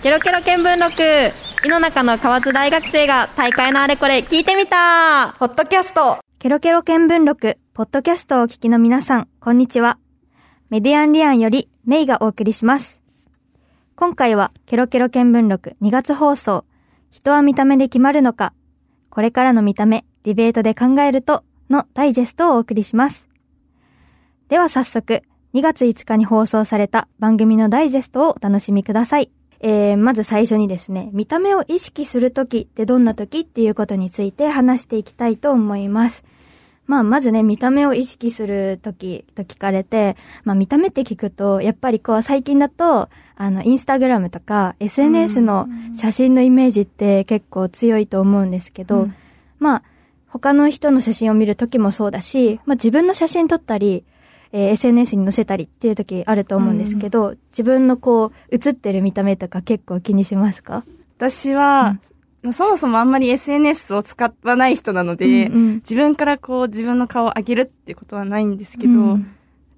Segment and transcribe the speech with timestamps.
[0.00, 9.98] ケロケロ見聞録井の中の河津大学生が大会のあれこれ聞いてみたポッドキャストケロケロ見聞録、ポッドキャストをお聞きの皆さん、こんにちは。
[10.70, 13.00] メディアンリアンよりメイがお送りします。
[13.96, 16.64] 今回はケロケロ見聞録2月放送、
[17.10, 18.52] 人は見た目で決まるのか、
[19.10, 23.26] これからの見た目、ディベートで考えると、のダイジェストをお送りします。
[24.48, 25.24] では早速、
[25.54, 29.32] 2月5日に放送された番組のダイジェストをお楽しみください。
[29.60, 36.24] えー、まず最初にですね、見た目を意識するときってどんなときっていうことについて話していきたいと思います。
[36.86, 49.14] まあ、まずね、見た目を意識するときと聞かれて、まあ、見た目って聞くと、やっぱりこう、最近だと、あの、インスタグラムとか、SNS の写真のイメージって結構強いと思うんですけど、うん
[49.58, 49.82] まあ、
[50.28, 54.04] 他の人の写真を見るときもそうだし、まあ、自分の写真撮ったり、
[54.52, 60.84] えー SNS に載せたりっていうときあると思うんですけど、自分のこう、写ってる見た目とか結構気にしますか？
[61.18, 61.98] 私は、
[62.42, 65.74] まあそもそもあんまり SNS を使わない人なので、うんうん。
[65.76, 69.30] 自分からこう自分の顔を上げるっていうことはないんですけど、うん。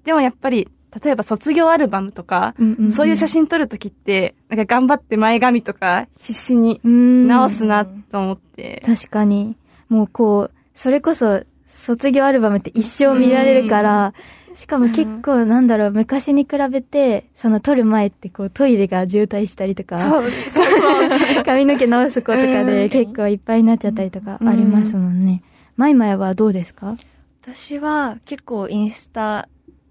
[0.03, 0.69] でもやっぱり、
[1.03, 2.91] 例えば卒業アルバムとか、うんうんうん。
[2.91, 7.27] そういう写真撮るときって、なんか頑張って前髪とか必死にうん。
[7.27, 9.55] 直すなと思って、確かに。
[9.89, 14.13] もうこう、それこそ、卒業アルバムって一生見られるから、
[14.55, 20.31] しかも結構なんだろう、昔に比べて、その撮る前ってこうトイレが渋滞したりとか、そう、そう
[20.65, 21.43] そう。
[21.45, 25.43] 髪の毛直す子とかうんで結構いっぱいになっちゃったりとかありますもんね。
[25.77, 26.95] マイマイはどうですか？
[27.43, 29.47] 私は結構インスタ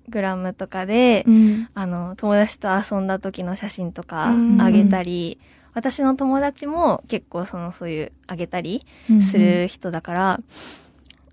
[0.08, 1.68] グラムとかで、うん。
[1.74, 5.38] あの、友達と遊んだ時の写真とかうんあげたり、
[5.72, 8.84] 私の友達も結構そのそういうあげたり
[9.30, 10.40] する人だから、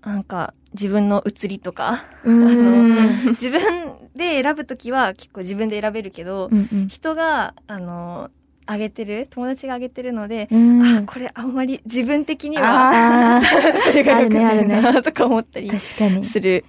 [0.08, 2.42] なんか自分の写りとか、うん。
[2.44, 3.60] あうんの自分
[4.16, 8.30] で選ぶときは結構自分で選べるけど、うん人が、あの、
[8.64, 10.82] あげてる、友達があげてるので、うん。
[10.82, 13.42] あ、これあんまり自分的には、あ
[13.90, 15.70] それが良くないなとか思ったり。
[15.78, 16.64] する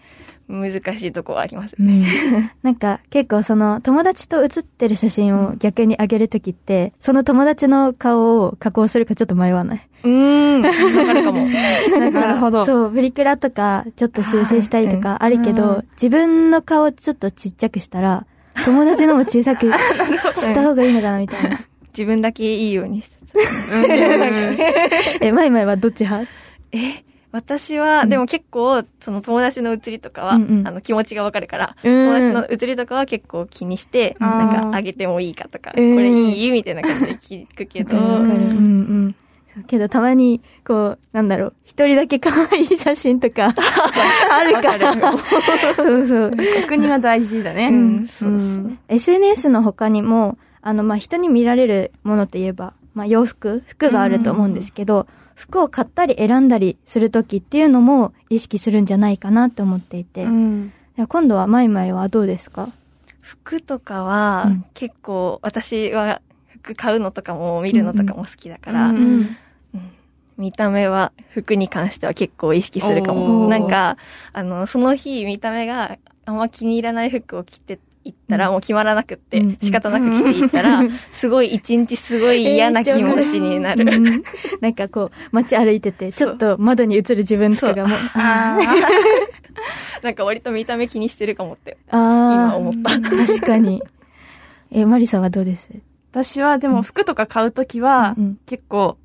[0.50, 1.76] 難しいとこはあります。
[1.80, 1.84] う。
[1.84, 2.04] ん。
[2.64, 9.82] なんか結構その友達と写ってる写真を逆に上げるときって、その友達の顔を加工するかちょっと迷わない？
[10.04, 11.46] うーん、わかるかも。
[12.12, 12.66] なるほど。
[12.66, 18.26] そう、プリクラとかちょっと修正したりとかあるけうど、自分の顔ちょっとちっちゃくしたら、
[18.66, 19.72] 友達のも小さく
[20.34, 21.60] した方がいいのかなみたいな。
[21.96, 23.02] 自分だけいいように。
[23.02, 23.10] し
[25.20, 26.28] てえ、マイマイはどっち派？
[26.72, 37.98] え、私は、でも結構、その友達の写りとかは、うんうんあの気持ちがわかるから、うん友達の写りとかは結構気にして、あーなんかあげてもいいかとか、うんこれいいみたいな感じで聞くけど。
[37.98, 39.16] うんうん。
[39.54, 43.54] そうけどたまに、こう、なんだろう、一人だけ可愛い写真とか、
[44.32, 44.94] あるから。
[45.76, 46.32] そうそう。
[46.32, 47.68] 確認は大事だね。
[47.68, 55.08] うんそううん SNS の他にも、あの、まあ、人に見られるものといえば、まあ、洋服服があると思うんですけど、
[55.40, 60.26] 服を買ったり選んだりするときっていうのも意識するんじゃないかなって思っていて。
[60.26, 60.74] うん。
[61.08, 62.68] 今度はマイマイはどうですか？
[63.22, 64.66] 服とかは、うん。
[64.74, 68.94] 結構、私は服買うのとかも見るのとかも好きだから、
[70.38, 73.46] 見た目は服に関しては結構意識するかおも。
[73.46, 73.48] ー。
[73.48, 73.96] なんか、
[74.34, 78.52] あの、その日見た目があんま気に入らない服を着ていったら、うん。
[78.54, 79.58] もう決まらなくって、うん。
[79.62, 83.86] 仕方なく着ていったら、 すごい一日すごい嫌な気持ちになる。
[83.86, 84.24] うん。
[84.62, 88.58] なんかこう、街歩いてて、ちょっと窓に映る自分とかがもう、あ
[90.02, 91.78] なんか割と見た目気にしてるかもって。
[91.90, 93.00] ああ、今思った。
[93.02, 93.82] 確かに。
[94.72, 95.68] え、マリさんはどうです？
[96.12, 98.16] 私はでも服とか買うときは
[98.46, 98.98] 結構、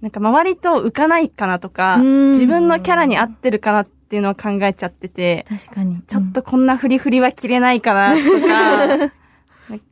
[0.00, 2.30] なんか周りと浮かないかなとか、うん。
[2.30, 6.00] 自分のキャラに合ってるかなっていうのを考えちゃってて、確かに。
[6.02, 9.12] ちょっとこんなフリフリは着れないかなとか、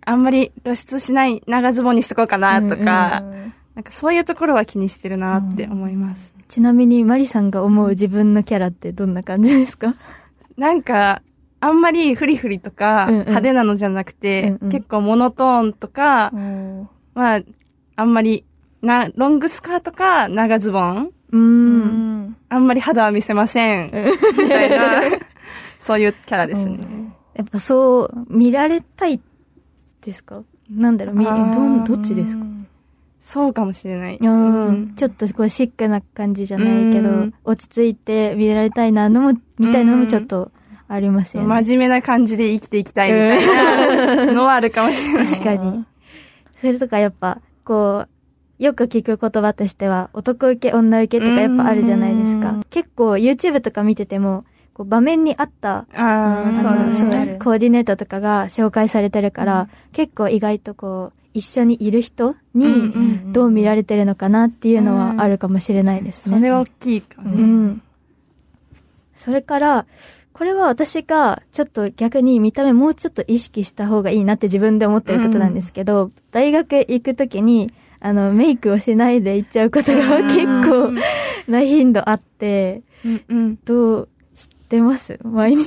[0.05, 6.33] あんまり露出しない長ズボンにしとこうかなとか、うんなんかそういうところは気にしてるなって思います。
[6.49, 9.95] ちなみにマリさんが思う自分のキャラってどんな感じですか？
[10.57, 11.21] なんか、
[11.61, 14.73] あんまりフリフリとか派手なのじゃなくて、うんうん。
[14.73, 17.41] 結構モノトーンとか、うんまあ、
[17.97, 18.47] あんまり、
[18.81, 21.81] な、ロングスカートか長ズボンうん
[22.29, 23.91] んあんまり肌は見せません。
[24.41, 25.03] みたいな、
[25.79, 26.79] そういうキャラですね。
[27.35, 29.21] やっぱそう、見られたい
[30.03, 30.43] ですか？
[30.71, 32.45] なんだろう、み、どどっちですか？
[33.23, 34.19] そうかもしれない。
[34.21, 34.29] う
[34.71, 34.95] ん。
[34.97, 40.53] ちょっとこうシックな感じじゃないけどうん、落ち着いて見られたいなのも、みたいなのもちょっと
[40.89, 41.49] ありますよね。
[41.49, 43.37] 真面目な感じで生きていきたいみた
[44.23, 45.27] いなのはあるかもしれない。
[45.27, 45.85] 確かに。
[46.61, 48.09] それとかやっぱ、こう、
[48.59, 52.63] よく聞く言葉としては、男受け、女受けとかやっぱあるじゃないですかうん。
[52.71, 57.39] 結構 YouTube とか見てても、こう場面に合った、ああ、うんそうね。
[57.43, 62.73] コーディネートとかが紹介されてるから、結構意外とこう、一緒にいる人うんうに
[63.29, 66.37] んどう見られてるのかなっていうのはあるかもしれないですね。
[66.37, 67.43] それは大きいかもうね。
[67.43, 67.83] ん。
[69.15, 69.87] それから、
[70.33, 77.71] これは私がちょっと逆に見た目もうちょっと意識した方がいいなって自分で思ってることなんですけど、大学行くときに、
[78.01, 80.93] あの、メイクをしないで行っちゃうことが結構
[81.49, 83.59] な頻度あって、うんうん。
[83.65, 85.19] どう知ってます？
[85.23, 85.67] 毎日。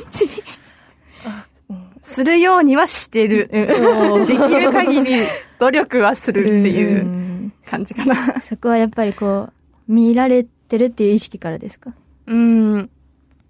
[2.02, 3.48] するようにはしてる。
[3.48, 5.16] できる限り
[5.60, 8.42] 努力はするっていううん感じかな。
[8.42, 9.50] そこはやっぱりこ
[9.88, 11.94] う、見られてるっていう意識からですか？
[12.28, 12.90] うん。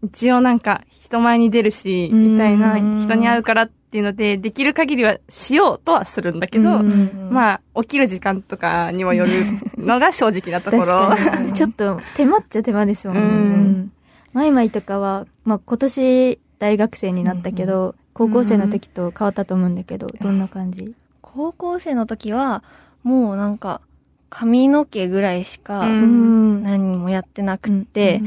[0.03, 9.31] 一応なんか人前に出るし、うんみたいな人に会うからっていうので、できる限りはしようとはするんだけど、うんまあ、起きる時間とかにもよる
[9.77, 11.53] のが正直なところ。
[11.53, 13.21] ちょっと手間っちゃ手間ですもんね。
[13.21, 13.27] うん。
[13.27, 13.31] う
[13.67, 13.91] ん
[14.31, 20.93] マイマイとかは、まあ今年大学生になったけど、高校生の時と変わったと思うんだけど、どんな感じ？
[21.23, 22.63] 高校生の時は、
[23.01, 23.81] もうなんか、
[24.29, 26.61] 髪の毛ぐらいしかうん。
[26.61, 28.21] 何もやってなくって、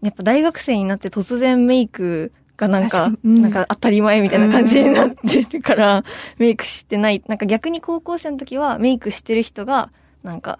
[0.00, 3.42] やっぱ大学生になって突然メイクがなんか、うん。
[3.42, 6.04] なんか当たり前みたいな感じになってるから、
[6.38, 7.22] メイクしてない。
[7.26, 9.90] なんか逆に高校生の時はメイクしてる人が、
[10.22, 10.58] なんか、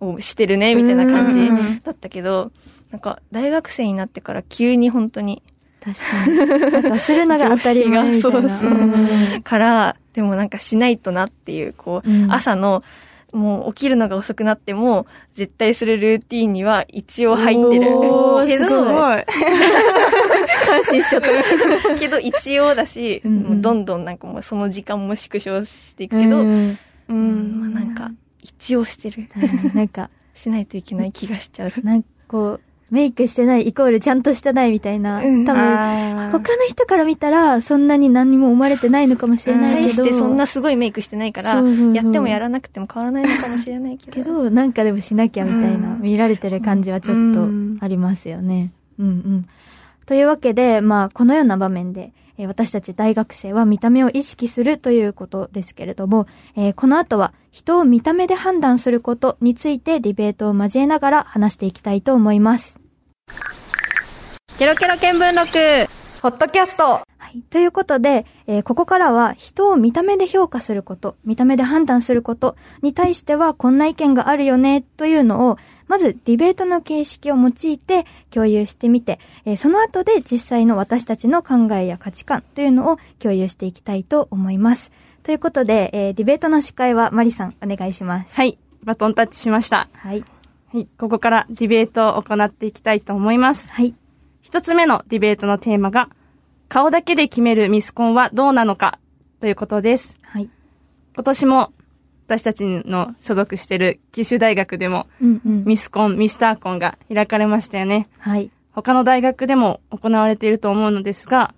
[0.00, 1.74] おしてるね、みたいな感うん。
[1.74, 2.50] じだったけど、
[2.90, 5.42] なんか大学生になってから急に本当に、
[5.82, 6.72] 確かに。
[6.72, 8.40] なんかするのが 当たり前みたいな。
[8.40, 8.70] そうそう。
[8.70, 9.42] うん。
[9.42, 12.32] から、でもなんかしないとなっていう、こう、うん。
[12.32, 12.82] 朝の、
[13.32, 17.96] もう起きるのが遅くなっても、絶対するルーティーンには一応入ってる。
[17.96, 19.24] おー けど、すごい。
[20.66, 21.98] 感心しちゃった。
[21.98, 26.78] けど一応だし、うんうんもうどんどんなんかもうその時間も縮小していくけど、うん
[27.08, 27.60] うん。
[27.60, 28.10] まあなんか、
[28.40, 29.26] 一応してる。
[29.74, 31.72] なんか、 しないといけない気がしちゃう。
[31.82, 40.02] なんかこう、メイクしてないイコールちゃんとしてないみたいな、うん多分、他の人から見たら、そんなに何も思われてないのかもしれないけど。
[40.02, 44.12] 対してそんなすごいメイクしてないから、そうそうそうやってもやらなくても変わらないのかもしれないけど。
[44.12, 47.46] けど、なんかでもしなきゃみたいな、うん見られてる感じはちょっと
[47.84, 48.72] ありますよね。
[48.98, 49.44] うんうん。
[50.06, 56.26] というわけで、まあ、このような場面で、えー私たち大学生は見た目を意識するということですけれども、
[56.56, 62.79] えーこの後は人を見た目で判断することについてディベートを交えながら話していきたいと思います。
[64.58, 67.42] ケロケロ見聞録ポッドキャストはい。
[67.48, 75.56] ということで、えーここからは人を見た目で評価すること、見た目で判断することに対してはこんな意見があるよねというのを、
[75.86, 84.90] まずディベートの形式を用いて共有してみて、えーその後で実際の私たちの考えや価値観というのを共有していきたいと思います。
[85.22, 88.34] ということで、えーディベートの司会はマリさんお願いします。
[88.34, 88.58] はい。
[88.82, 89.88] バトンタッチしました。
[89.94, 90.24] はい。
[90.72, 90.88] はい。
[90.98, 93.70] ここからディベートを行っていきたいと思います。
[93.72, 93.94] はい。
[94.40, 96.08] 一つ目のディベートのテーマが、
[96.68, 99.00] 顔だけで決めるミスコンはどうなのか
[99.40, 100.16] ということです。
[100.22, 100.48] はい。
[101.14, 101.72] 今年も
[102.28, 105.64] 私たちの所属している九州大学でもうんうん。
[105.64, 108.08] ミスコン、ミスターコンが開かれましたよね。
[108.18, 108.52] はい。
[108.70, 111.52] 他の大学でも行われていると思うのですが、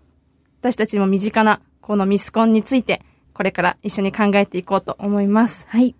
[0.62, 3.02] 私たちも身近なこのミスコンについて、
[3.34, 5.66] これから一緒に考えていこうと思います。
[5.68, 5.94] はい。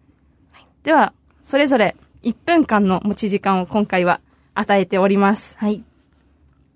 [0.84, 1.12] では、
[1.44, 4.20] それぞれ1分間の持ち時間を今回は
[4.54, 5.56] 与えております。
[5.58, 5.82] はい。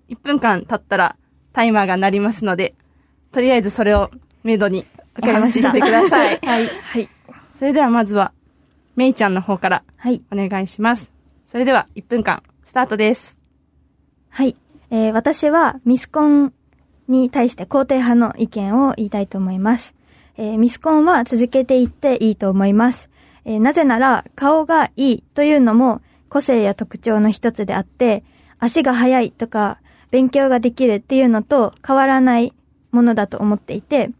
[0.09, 1.15] 1分間経ったら
[1.53, 2.75] タイマーが鳴りますので、
[3.31, 4.11] とりあえずそれを
[4.43, 4.85] メドに
[5.21, 6.39] お話ししてください。
[6.43, 6.67] はい。
[6.67, 7.09] はい。
[7.59, 8.33] それではまずは、
[8.95, 10.21] めいちゃんの方からはい。
[10.31, 11.11] お願いします。
[11.51, 13.37] それでは1分間、スタートです。
[14.29, 14.55] はい。
[14.89, 16.53] えー私はミスコン
[17.07, 19.95] に対して肯定派の意見を言いたいと思います。
[20.37, 23.09] えーミスコンは続けていっていいと思います。
[23.47, 28.23] えーなぜなら顔がいいというのも個性や特徴の一つであって、
[28.59, 29.79] 足が速いとか
[30.11, 32.53] 勉強ができるっていうのと変わらない
[32.91, 34.11] ものだと思っていて、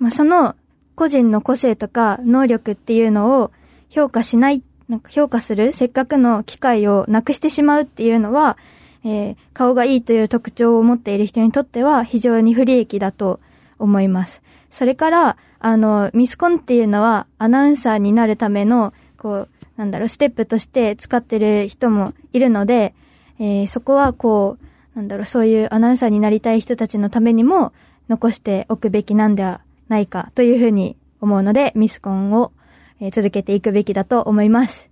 [0.00, 0.56] まあ、その
[0.96, 3.52] 個人の個性とか能力っていうのを
[3.88, 8.58] 評価しない、なんか評価するせっかくの機会をなくしてしまうっていうのは、
[9.04, 13.40] えー顔がいいという特徴を持っている人にとっては非常に不利益だと
[13.78, 14.42] 思います。
[14.70, 22.94] それから、あの、ミスコンっていうのはアナウンサーになるための、こう、なんだろう、ステップとして使ってる人もいるので、
[23.38, 27.72] えーそこはこう、なんだろう、そういうアナウンサーになりたい人たちのためにも
[28.08, 32.52] 残しておくべきなんではないかというふうに思うので、ミスコンを、
[33.00, 34.90] えー続けていくべきだと思います。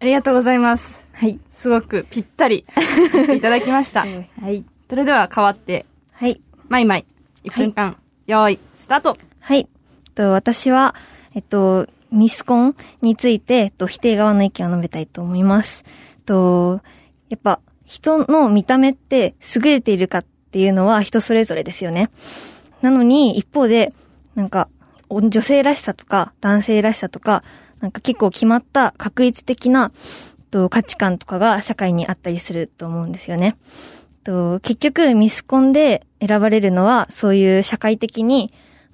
[0.00, 1.04] ありがとうございます。
[1.12, 1.38] はい。
[1.52, 2.64] すごくぴったり
[3.36, 4.00] いただきました。
[4.40, 4.64] はい。
[4.88, 6.40] それでは変わって、はい。
[6.68, 7.06] マイマイ、
[7.44, 7.96] 1分間、
[8.30, 9.68] 用意、スタートはい。
[10.14, 10.94] と、私は、
[11.34, 15.84] えっと、ミスコンについて、えっと、否定側の意見を述べたいと思います。
[16.26, 16.80] と、
[17.28, 22.08] やっぱ、人の見た目って優れているかっていうのは人それぞれですよね。
[22.82, 23.92] なのに、一方で、
[24.36, 24.68] なんか、
[25.08, 27.42] 女性らしさとか男性らしさとか、
[27.80, 29.90] なんか結構決まった確一的な
[30.52, 33.56] と価値観とかが社会にあったりすると思うんですよね。
[34.22, 38.52] と結局ミスコンで選ばれるのはそういう社会的に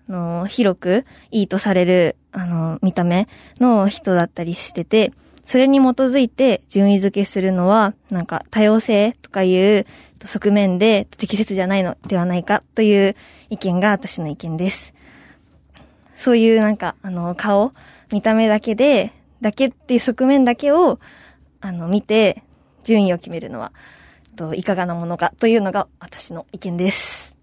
[0.08, 3.28] あの広くいいとされるあの見た目
[3.58, 5.12] の人だったりしてて、
[5.44, 9.86] それに基づいて順位付けするのはなんか多様性とかいう
[10.24, 13.16] 側面で適切じゃないのではないかという
[13.48, 14.92] 意見が私の意見です。
[16.16, 17.72] そういうなんかあの顔、
[18.10, 20.98] 見た目だけで、だけっていう側面だけを
[21.60, 22.42] あの見て
[22.84, 23.72] 順位を決めるのは
[24.36, 27.34] といかがなものかというのが私の意見です。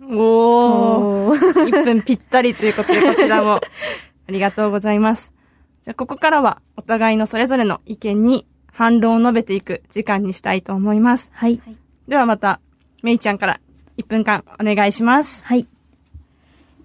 [0.00, 1.68] おー。
[1.68, 3.60] 1分ぴったりということで、こちらも あ
[4.28, 5.32] りがとうございます。
[5.84, 11.30] じゃあ、ここからはお互いのそれぞれの意見に反論を述べていく時間にしたいと思います。
[11.32, 11.60] はい。
[12.08, 12.60] ではまた、
[13.02, 13.60] めいちゃんから
[13.98, 15.42] 1分間お願いします。
[15.44, 15.66] はい。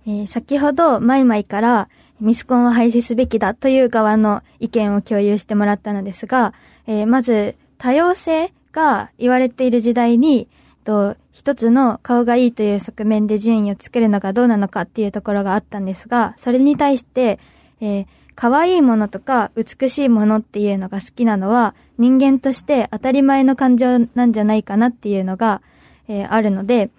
[0.05, 1.89] えー先ほど、マイマイから、
[2.19, 6.53] ミスコンを廃止すべきだという側の意見を共有してもらったのですが、
[6.87, 10.47] えーまず、多様性が言われている時代に、
[10.83, 17.39] と一つの顔がいいという側面で順位を作るのがどうなのかっていうところがあったんですが、それに対して、
[17.81, 18.05] えー
[18.39, 25.63] 可愛いものとか美しいものっていうのが好きなのは人間として当たり前の感情なんじゃないかなっていうのが、
[26.07, 26.91] えーあるので、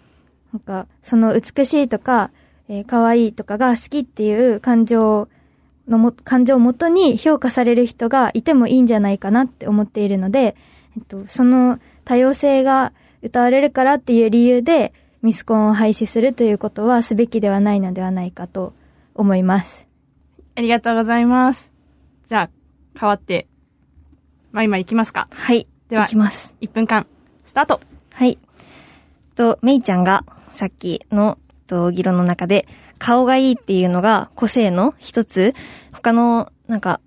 [0.53, 2.33] なんか、その美しいとか、
[2.69, 5.29] えー可愛いとかが好きっていう感情
[5.87, 10.57] のも、感情をもとに評価される人がいてもいいんじゃないかなって思っているので、
[10.99, 18.73] えっと、その多様性が歌われるからっていう理由で、ミスコンを廃止するということはすべきではないのではないかと
[19.15, 19.89] 思います。
[20.57, 21.73] ありがとうございます。
[22.27, 22.51] じゃあ、
[22.99, 23.47] 変わって、
[24.51, 25.29] まあ今行きますか。
[25.31, 25.69] はい。
[25.89, 26.55] ではいきます。
[26.61, 27.07] 1分間、
[27.47, 28.39] スタートはい。
[29.37, 31.39] と、メイちゃんがさっきの
[31.69, 32.67] と議論の中で、
[32.99, 35.55] 顔がいいっていうのが個性の一つ、
[35.93, 37.01] 他の、なんか、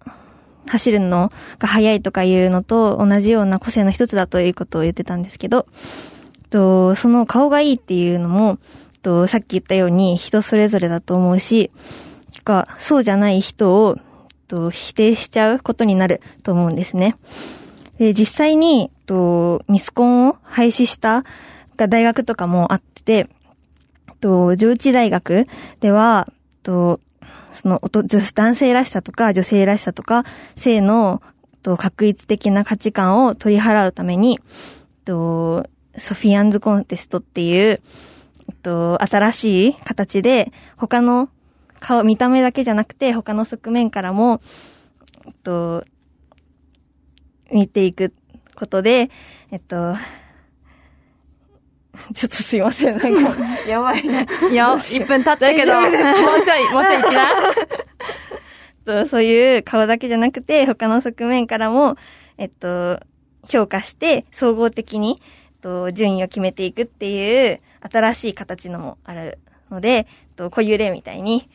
[0.71, 5.67] 走るのが速いとかいうのと同じような個性の一つだということを言ってたんですけど、
[6.49, 8.57] と、その顔がいいっていうのも、
[9.01, 11.71] と、さっき言ったように人それぞれだと思うし、
[12.45, 13.97] か、そうじゃない人を、
[14.47, 17.17] と、否定しちゃうことになると思うんですね。
[17.97, 21.25] で、実際に、と、ミスコンを廃止した
[21.75, 23.27] が大学とかもあって、
[24.21, 25.47] と、上智大学
[25.81, 26.31] では、
[26.63, 27.01] と、
[27.61, 30.25] その、おと男性らしさとか女性らしさとか、
[30.57, 31.21] 性の、
[31.61, 34.39] と、確一的な価値観を取り払うために、
[35.05, 37.79] と、ソフィアンズコンテストっていう、
[38.63, 41.29] と、新しい形で、他の
[41.79, 44.41] 顔、見た目だけじゃなくて、他の側面からも、
[45.43, 45.83] と、
[47.51, 48.11] 見ていく
[48.55, 49.11] ことで、
[49.51, 49.95] えっと、
[52.15, 53.35] ちょっとすいません、なんか、
[53.67, 54.21] やばいな。
[54.21, 57.29] いや、1分経ったけど、もうちょい、もうちょいいきな。
[59.03, 61.97] とそういう顔だけじゃなくて、他の側面からも、
[62.37, 62.99] えっと、
[63.47, 70.05] 評価して、総合的に、えっと、順位を決めていくっていう、新しい形のもあるので、えっ
[70.35, 71.49] と、こういう例みたいに、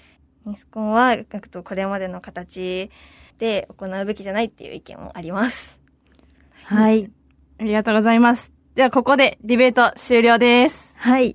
[0.45, 2.91] ミスコンは、えっと、これまでの形
[3.39, 5.79] で行うべきじゃないっていう意見もあります。
[6.65, 7.11] はい。
[7.59, 8.56] ありがとうございます。
[8.77, 10.95] では、ここでディベート終了です。
[10.99, 11.35] はい。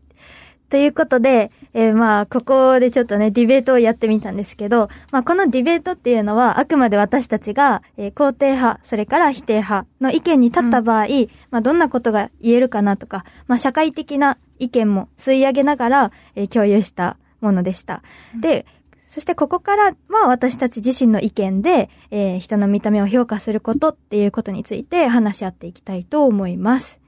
[0.70, 11.08] ということで、えーまあ、ここでちょっとね、ディベートをやってみたんですけど、まあ、このディベートっていうのは、あくまで私たちが、えー肯定派、それから否定派の意見に立った場合、
[11.50, 18.04] まあ、どんなことが言えるかなとか、まあ、社会的な意見も吸い上げながら、えー共有したものでした。
[18.40, 18.68] で、
[19.10, 27.01] そしてここからは私たち自身の意見で、えー人の見た目を評価することっていうことについて話し合っていきたいと思います。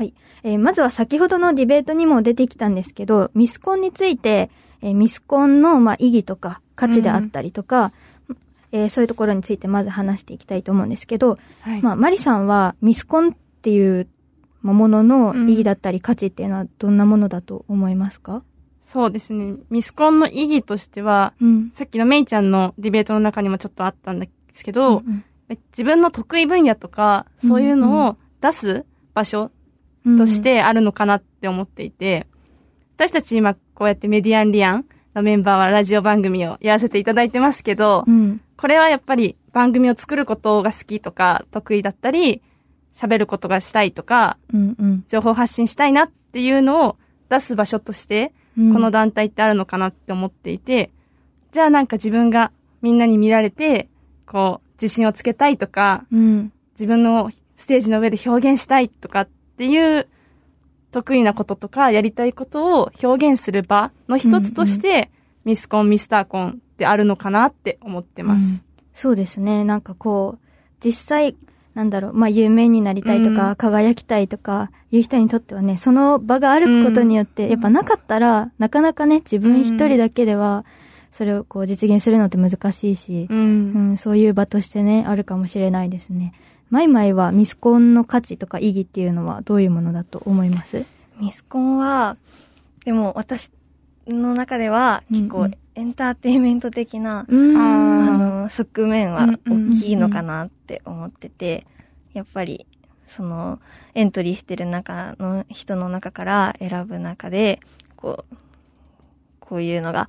[0.00, 0.06] はい。
[0.06, 0.14] はい。
[0.42, 7.92] えーまずは先ほどのディベートにも出てきたんですけど、ミスコンについて、えーミスコンの、まあ、意義とか価値であったりとか、
[8.72, 11.82] えーそういうところについてまず話していきたいと思うんですけど、はい。
[11.82, 14.08] まあ、マリさんはミスコンっていう
[14.62, 18.42] まあものの意義だったり価値っていうのはどんなものだと思いますか？
[18.82, 19.56] そうですね。
[19.68, 21.72] ミスコンの意義としては、うん。
[21.74, 25.24] さっきのメイちゃんのディベートの中にもちょっとあったんですけど、うん
[25.72, 29.50] 自分の得意分野とか、そういうのを出す場所うん
[30.16, 32.26] とし、てあるのかなって思っていて、
[32.96, 38.40] 私たち今こうやってメディアンリアンのメンバーはラジオ番組をやらせていただいてますけど、うん。
[38.56, 42.42] これはやっぱり番組を作ることが好きとか得意だったり、
[42.94, 44.76] 喋ることがしたいとか、うん。
[44.78, 45.04] うん。
[45.08, 46.96] 情報発信したいなっていうのを
[47.28, 50.90] 出す場所として、うんこの団体ってあるのかなって思っていて、
[51.52, 52.52] じゃあなんか自分が
[52.82, 53.88] みんなに見られて、
[54.26, 56.52] こう、自信をつけたいとか、うん。
[56.74, 59.28] 自分のステージの上で表現したいとかっ
[59.60, 60.08] ていう
[60.90, 65.10] 得意なこととかやりたいことを表現する場の一つとして、
[65.44, 68.42] ミスコン、ミスターコンってあるのかなって思ってます。
[68.42, 68.62] うん
[68.92, 69.64] そうですね。
[69.64, 70.46] なんかこう、
[70.84, 71.36] 実際、
[71.74, 80.66] なんだろう、まあ、有名になりたいとか、うん輝きたいとか、いう人にとってはね、その場があることによって、やっぱなかったら、なかなかね、自分一人だけでは、
[81.12, 83.34] それをこう実現するのって難しいし、う。
[83.34, 86.34] うんん、そういう場としてね、あるかもしれないですね。
[86.70, 90.86] マイマイはミスコンの価値とか意義っていうのはどういうものだと思います？
[91.20, 92.16] ミスコンは、
[92.84, 93.50] でも私
[94.06, 95.44] の中では結構うん。
[95.44, 97.56] うんエンターテインメント的な、うん。
[97.56, 99.76] ああの、側面はうんうんうん。
[99.76, 101.64] 大きいのかなって思ってて、
[102.12, 102.66] やっぱり、
[103.08, 103.60] その、
[103.94, 107.60] エントリーしてる中の人の中から選ぶ中で、
[107.96, 108.36] こう、
[109.38, 110.08] こういうのが、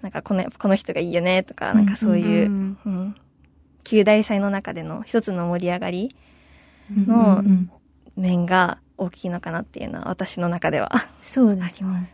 [0.00, 2.78] なんかこの、この人がいいよねとか、なんかそういう、うん。
[2.86, 3.16] うん、
[3.90, 6.14] 旧大祭の中での一つの盛り上がり
[6.92, 7.42] の
[8.16, 10.92] 面が大きいのかなっていうのは私の中では。
[11.22, 12.12] そうですね。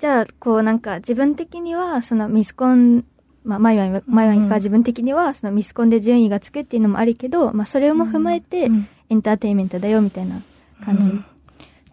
[0.00, 3.04] じゃあ、こうなんか自分的には、そのミスコン、
[3.44, 10.40] まあ、マイワイは、マイワイが自分的には、そのミスコンで順位がつくっていうのもあるけど、まあ、それも踏まえて、うんエンターテインメントだよ、みたいな
[10.84, 11.02] 感じ。
[11.02, 11.24] うん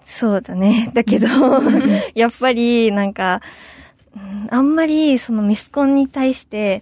[0.06, 0.90] そうだね。
[0.96, 1.28] だけど、
[2.16, 3.42] やっぱり、なんか、
[4.16, 6.82] うんあんまり、そのミスコンに対して、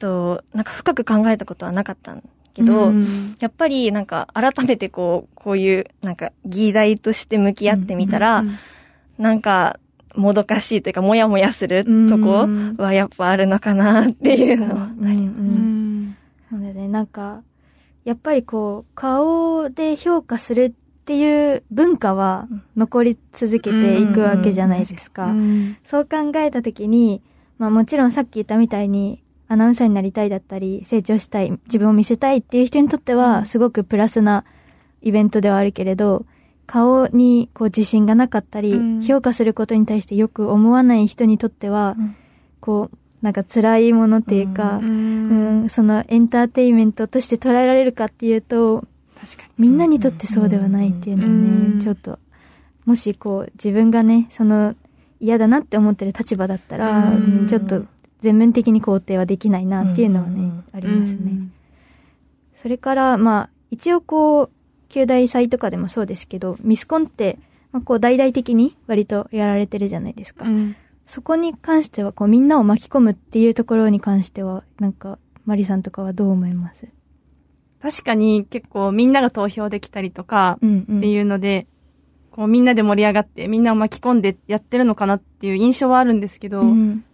[0.00, 2.22] と、なんか深く考えたことはなかったん
[2.54, 3.36] けど、うん。
[3.38, 8.58] やっぱり、なんか、改めてこう、こういう、なんか、議題として向き合ってみたら、うん
[9.18, 9.78] なんか、
[10.14, 12.74] もどかしいというか、もやもやするとこうん。
[12.78, 14.90] はやっぱあるのかなっていうのは。
[14.98, 16.16] うん
[16.52, 16.54] う。
[16.54, 16.58] うん。
[16.58, 17.42] うだね、なんか、
[18.04, 25.26] やっぱりこう、顔で評価するっていう文化は残り続けていくわけじゃないですか。
[25.26, 25.76] うん。
[25.84, 27.22] そう考えたときに、
[27.58, 34.44] まあもちろんさっき言ったみたいに、アナウンサーになりたいだったり、成長したい、自分を見せたいっていう人にとっては、すごくプラスな
[35.02, 36.24] イベントではあるけれど、
[36.68, 39.02] 顔にこう自信がなかったり、うん。
[39.02, 42.16] 評価することに対してよく思わない人にとっては、うん。
[42.60, 45.64] こう、なんか辛いものっていうか、ううん。
[45.64, 48.86] んそのエンターテインメントとして捉えられるかっていうと、
[49.20, 49.48] 確かに。
[49.58, 51.80] みんなにとってそうではないっていうのをね、うん。
[51.80, 52.20] ちょっと、
[52.86, 54.76] もしこう、自分がね、その、
[55.18, 57.12] 嫌だなって思ってる立場だったら、
[57.48, 57.84] ちょっと
[58.20, 61.48] 全面的に肯定はできないなっていうのはね、うんありますね。
[62.54, 64.50] それから、まあ、一応こう、
[64.88, 67.38] 旧大祭とかでもそうですけど、ミスコンって、
[67.72, 70.44] まあ、こう、大々的に割とやられてるじゃないですか。
[70.44, 76.86] うんそこに関しては、こう、みんなを巻き込むっていうところに関しては、なんか、マリさんとかはどう思います？
[77.82, 80.98] 確かに結構みんなが投票できたりとかうんうん。
[80.98, 81.66] っていうので、
[82.30, 87.04] こうみんなで盛り上がってみんなを巻き込んでやってるのかなっていう印象はあるんですけど、うん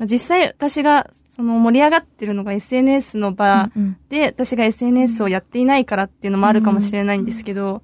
[0.00, 3.96] 実際私がその盛り上がってるのが SNS の場うんうん。
[4.08, 7.82] で、私が SNS をやっていないからっていうのもあるかもしれないんですけど、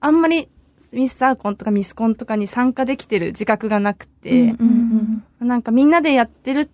[0.00, 0.48] あんまり
[0.92, 6.68] ミスターコンとかミスコンとかに参加できてる自覚がなくて、うんうんなんかみんなでやってるっ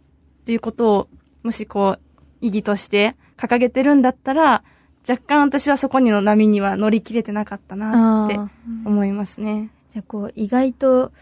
[0.45, 1.09] ていうことを、
[1.45, 2.01] もしこう、
[2.41, 4.65] 意義として掲げてるんだったら、
[5.09, 8.39] 若干私はそこにの波には乗り切れてなかったなって
[8.85, 9.71] 思いますね。
[9.93, 11.13] じゃあこう、意外と、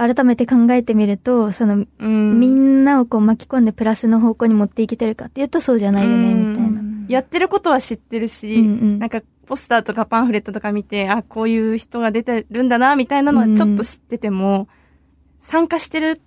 [0.00, 2.40] 改めて考えてみると、その、うん。
[2.40, 6.80] みんなをこう巻き込んでプラスの方向に持っていけてるかっていうとそうじゃないよね、うんみたいな。
[7.08, 14.68] やってることは知ってるし、うんうんなんかポスターとかパンフレットとか見て、あ、こういう人が出てるんだな、みたいなのはちょっと知ってても、
[15.42, 16.20] 参加してる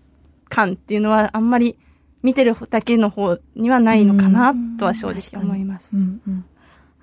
[0.49, 1.77] 感っていうのはあんまり
[2.21, 5.87] 見てるだけの方にはないのかな、とは正直思います。
[5.93, 6.45] うんうん。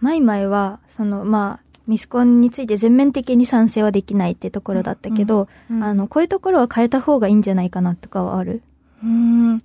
[0.00, 8.62] マイマイは、その、まあ、ミスコンについて全面的に賛成はできないってところだったけど、うんあの、こういうところは変えた方がいいんじゃないかなとかはある？
[9.02, 9.62] うーん。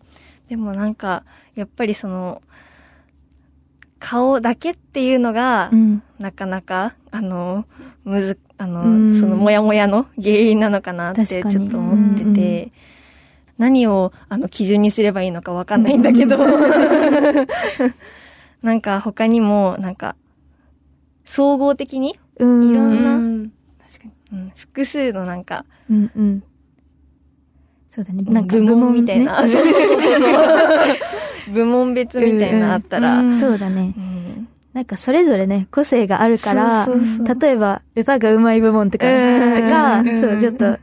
[0.50, 1.24] でもなんか、
[1.56, 2.42] やっぱりその、
[4.00, 6.02] 顔だけっていうのが、うん。
[6.20, 7.66] なかなか、あの、
[8.04, 9.20] むず、あの、うん。
[9.20, 12.72] その、もやもやの原因なのかなってちょっと思ってて、うんうん。
[13.58, 16.38] 何を、あの、基準にすればいいのかわかんないんだけど、
[18.62, 20.16] なんか他にも、なんか、
[21.26, 22.70] 総合的に、うん。
[22.72, 23.16] いろんな？
[23.16, 23.52] うん。
[23.86, 24.40] 確かに。
[24.40, 26.44] うん、複数のなんか、うんうん。
[27.90, 28.24] そうだね。
[28.24, 29.54] ななんんかか部門みたいな、ね
[31.54, 33.94] 部門別みたいなあったら、うんそうだね。
[33.98, 34.00] う。
[34.00, 34.48] ん。
[34.74, 37.40] なんかそれぞれね、個性があるから、そうそうそう。
[37.40, 39.06] 例えば歌が上手い部門とか
[40.04, 40.78] そう、ちょっと、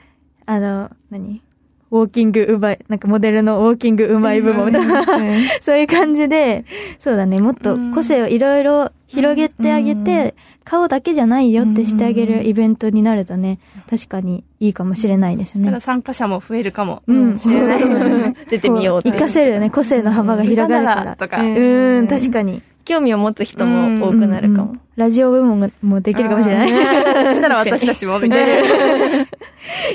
[0.47, 1.43] あの、何？
[1.91, 4.65] ウォーキングうまい、なんかモデルのウォーキングうまい部門。
[4.69, 5.05] みたいな、
[5.61, 6.65] そういう感じで、
[6.99, 13.59] そうだね、もっと個性をいろいろ広げてあげて、顔だけじゃないよってしてあげるイベントになるとね、
[13.91, 15.81] 確かにいいかもしれないですねただ。
[15.81, 17.03] 参加者も増えるかも。
[17.07, 21.17] うん、しれないそうだね出てみよう活かせるよね、個性の幅が広がるから。
[21.17, 22.63] とかうーん、確かに。
[22.85, 24.81] 興味を持つ人も多くなるかもうんうん。
[24.97, 26.69] ラジオ部門がもうできるかもしれない。
[27.35, 28.69] したら私たちもみたいな。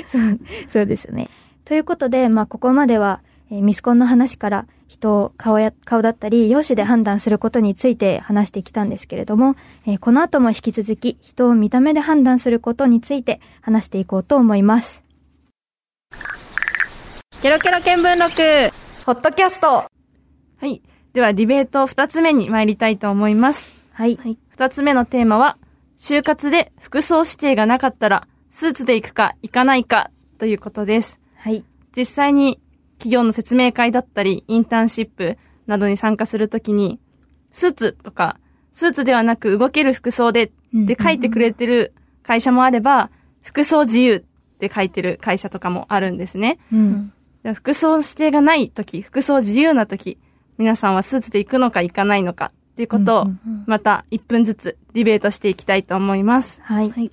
[0.06, 1.28] そう、そうですね。
[1.64, 9.54] ということで、まあ、ここまでは、えーミスコンの話から人を顔や、顔だったり、容姿で判断することについて話してきたんですけれども、
[9.86, 15.04] えーこの後も引き続き人を見た目で判断することについて話していこうと思います。
[17.42, 18.74] ケロケロ見聞録
[19.04, 19.90] ポッドキャストは
[20.62, 20.82] い。
[21.12, 23.70] では、ディベート二つ目に参りたいと思います。
[23.92, 24.18] はい。
[24.48, 25.58] 二つ目のテーマは、
[25.98, 31.18] 就活で服装指定がなかったら、スーツで行くか行かないかということです。
[31.36, 31.64] はい。
[31.96, 32.60] 実際に
[32.98, 37.00] 企業の説明会だったり、インターンシップなどに参加するときに、
[37.52, 38.38] スーツとか、
[38.74, 40.50] スーツではなく動ける服装でっ
[40.86, 43.10] て書いてくれてる会社もあれば、
[43.42, 44.22] 服装自由っ
[44.58, 46.58] て書いてる会社とかもあるんですね。
[46.72, 47.12] うん。
[47.42, 50.18] で服装指定がないとき、服装自由なとき、
[50.58, 53.26] 皆さんはスーツで行くのか行かないのかっていうことを
[53.66, 56.58] また1分ずつディベートしていきたいと思います。
[56.62, 56.90] はい。
[56.90, 57.10] はい。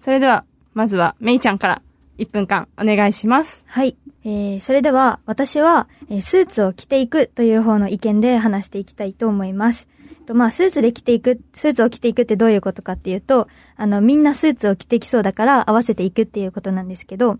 [0.00, 0.44] それでは、
[0.74, 1.82] まずはめいちゃんから
[2.18, 3.64] 1分間お願いします。
[3.66, 3.96] はい。
[4.24, 9.86] えー、それでは、私は、えースーツを着ていくという方の意見で話していきたいと思います。
[10.24, 17.38] とまあ、スーツで着ていく、スーツを着ていくってどういうことかっていうと、あの、みんなスーツを着てきそうだから合わせていくっていうことなんですけど、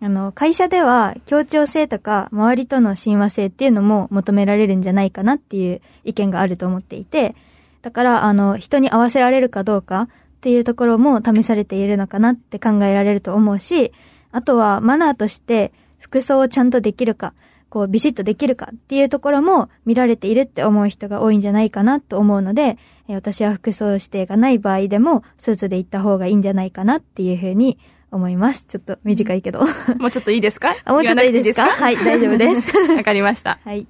[0.00, 7.34] あの、会社では協調性とか周りとの親和性っていうのも求められるんじゃないかなっていう意見があると思っていて、
[7.80, 10.08] だから、あの、人に合わせられるかどうかっ
[10.40, 13.92] ていうところも試されているのかなって考えられると思うし、
[14.30, 15.72] あとはマナーとして
[16.08, 17.34] 服装をちゃんとできるか、
[17.70, 27.78] こうビシッとできるかっていうところも見られているって思う人が多いんじゃないかなと思うので、えー私は服装指定がない場合でもスーツで行った方がいいんじゃないかなっていうふうに
[28.10, 28.64] 思います。
[28.68, 29.60] ちょっと短いけど。
[29.98, 30.74] もうちょっといいですか？
[30.84, 31.66] あ もうちょっといいですか？
[31.68, 32.76] はい、大丈夫です。
[32.96, 33.58] わかりました。
[33.64, 33.86] はい。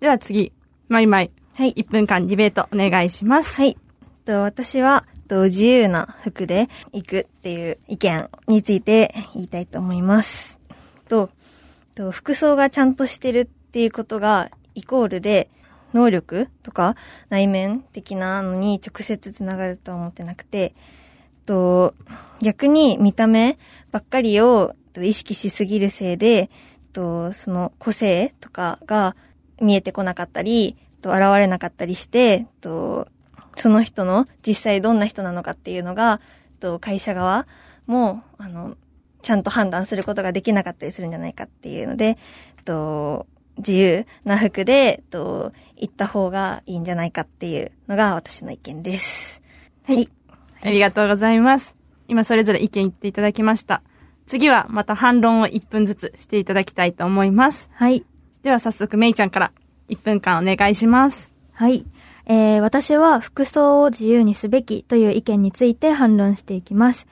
[0.00, 0.52] では次、
[0.88, 1.30] まいまい。
[1.54, 1.74] はい。
[1.76, 3.54] 1分間ディベートお願いします。
[3.56, 3.76] はい。
[4.24, 10.58] と私は、と自由な服で行くっていう意見について言いたいと思います。
[11.08, 11.30] と、
[12.00, 15.50] と服装がちゃんとしてるっていうことがイコールで
[15.92, 16.96] 能力とか
[17.28, 20.74] 内面的なのに直接つながるとは思ってなくて、
[21.44, 21.94] と
[22.40, 23.58] 逆に見た目
[23.90, 26.48] ばっかりを意識しすぎるせいで、
[26.94, 29.14] とその個性とかが
[29.60, 33.08] 見えてこなかったり、と現れなかったりして、と
[33.56, 36.22] その人の実際どんな人なのかっていうのが、
[36.60, 37.46] と会社側
[37.86, 38.78] も、あの、
[39.22, 42.18] ちゃんと判断することができなかったりするんじゃないかっていうので、
[42.64, 43.26] と
[43.58, 49.42] 自由な服で、と行った方がいいんじゃないかっていうのが私の意見です。
[49.84, 50.08] はい。
[50.62, 51.74] ありがとうございます。
[52.08, 53.82] 今それぞれ意見言っていただきました。
[54.26, 57.68] 次はまた反論を1分ずつしていただきたいと思います。
[57.72, 58.04] はい。
[58.42, 59.52] では早速めいちゃんから
[59.88, 61.32] 1分間お願いします。
[61.52, 61.84] はい。
[62.26, 67.06] えー、私は服装を自由にすべきという意見について反論していきます。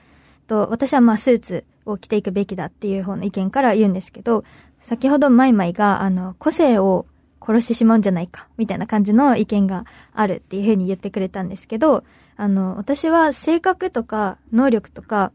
[0.47, 4.43] と、私はまあスーツを着ていくべきだっていう方の意見から言うんですけど、
[4.81, 7.05] 先ほどマイマイが、あの、個性を
[7.41, 12.03] 殺してしまうんじゃないか、みたいな感じの意見があるっていうふうに言ってくれたんですけど、
[12.37, 15.31] あの、私は性格とか能力とか、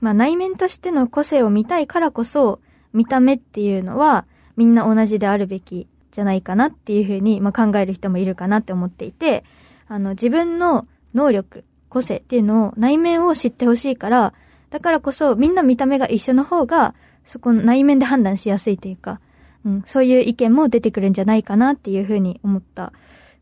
[0.00, 2.60] まあ内面としての個性を見たいからこそ、
[2.92, 4.26] 見た目っていうのは
[4.56, 9.44] みんな同じであるべきじゃないかなっていうふうに、まあ、考える人もいるかなって思っていて、
[9.86, 14.34] あの、自分の能力、個性っていうのを内面を知ってほしいから、
[14.70, 19.20] だからこそみんな見た目が一緒の方が、そこの内面で判断しやすいというか、
[19.64, 22.92] うん、そういう意見も出てくるんじゃないかなっていうふうに思った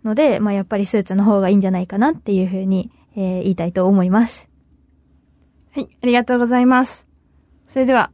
[0.05, 4.49] ので、まあ、やっぱりスーツの方がいいんじゃないかなっていうふうに、えー言いたいと思います。
[5.73, 7.07] はい、ありがとうございます。
[7.69, 8.11] それでは、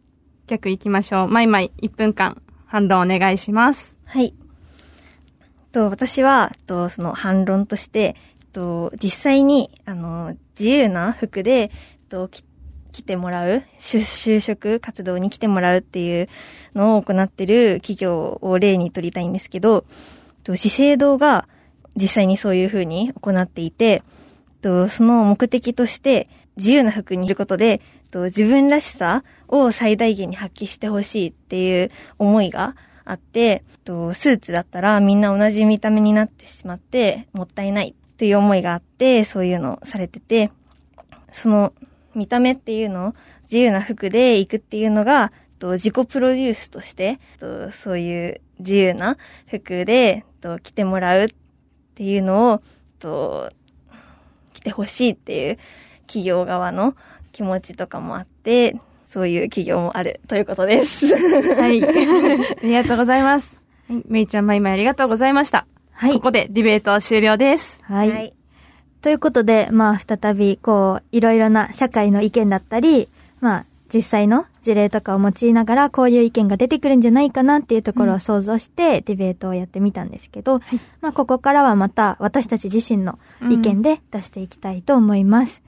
[0.46, 1.29] 逆行きましょう。
[1.29, 3.94] まいまい1分間反論お願いします。
[4.05, 4.35] はい。
[5.72, 8.16] と、私は、と、その反論として、
[8.53, 11.70] と、実際に、あの、自由な服で、
[12.09, 12.44] と、き
[12.94, 16.28] 来てもらう、就職活動に来てもらうっていう
[16.76, 19.85] のを行ってる企業を例に取りたいんですけど、
[20.54, 21.48] 資生堂が
[21.96, 24.04] 実際にそういうふうに行っていて、
[24.62, 27.80] その目的として、自由な服にいることで、
[28.12, 40.52] 自分らしさを最大限に発揮してほしいっていう思いがあって、スーツだったらみんな同じ見た目になってしまって、もったいないっていう思いがあって、そういうのをされてて、
[41.33, 41.72] その
[42.14, 51.29] 見た目っていうのを自由な服で行くっていうのが、と自己プロデュースとして、とそういう自由な服でと着てもらうっ
[51.94, 52.61] ていうのを、
[52.98, 53.50] と
[54.53, 55.59] 着てほしいっていう
[56.07, 56.94] 企業側の
[57.33, 58.77] 気持ちとかもあって、
[59.09, 61.07] そういう企業もあるということです。
[61.55, 61.83] はい。
[61.87, 61.90] あ
[62.62, 63.57] りがとうございます。
[63.88, 65.66] はい、めいちゃんまいまいありがとうございました。
[65.92, 67.81] はいここでディベート終了です。
[67.85, 68.43] はい。
[69.05, 73.11] ということで、まあ、再び、こう、いろいろな社会の意見だったり、
[73.43, 80.62] まあ、実際の事例とかを用いながら、こういう意見が出てくるんじゃないかなっていうところを想像して、ディベートをやってみたんですけど、
[81.03, 85.61] まあ、ここからはまた私たち自身の意見で出していきたいと思います。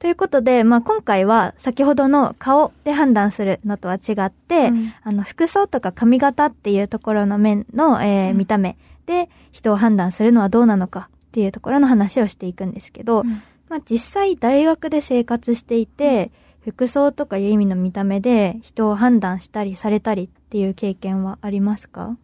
[0.00, 4.92] ということで、まあ、今回は先ほどの顔で判断するのとは違って、うん。
[5.04, 13.42] あの、服装とか髪型っていうところの面の、えー見た目で人を判断するのはどうなのかっていうところの話をしていくんですけど、うん。
[13.68, 22.16] まあ、実際大学で生活していて、服装とかいう意味の見た目で人を判断したりされたりっていう経験はありますか？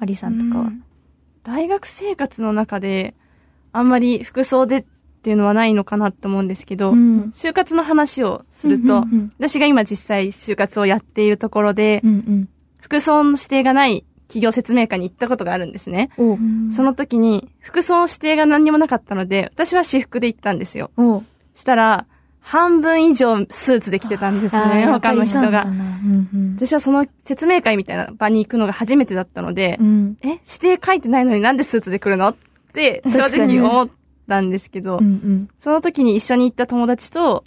[0.00, 0.64] マリさんとかは。
[0.64, 0.82] うん。
[1.44, 3.14] 大学生活の中で、
[3.70, 4.84] あんまり服装でっ
[5.22, 7.32] ていうのはないのかなって思うんですけど、うん。
[7.36, 9.32] 就活の話をすると、うんうんうん。
[9.38, 12.48] 私が今実際就活をやっているところで、うんうん。
[12.80, 16.10] 服装の指定がない企業説明会に行ったことがあるんですね。
[16.16, 20.90] その時に、服装の指定が何にもなかったので、私は私服で行ったんですよ。
[21.54, 22.06] したら、
[22.40, 25.50] 半分以上スーツで来てたんですね、他の人が。
[25.50, 30.16] なうんうん私はその説明会みたいな場に行くのが初めてだったので、うん。
[30.22, 32.36] え、指定書いてないのになんでスーツで来るのっ
[32.72, 33.88] て正直思っ
[34.28, 35.48] たんですけど、うんうん。
[35.60, 37.44] その時に一緒に行った友達と、